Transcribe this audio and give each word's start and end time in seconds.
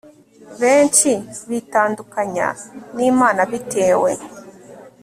Benshi 0.61 1.11
bitandukanya 1.49 2.47
nImana 2.95 3.41
bitewe 3.51 4.11